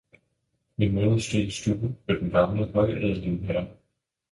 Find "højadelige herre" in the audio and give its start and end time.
2.73-3.67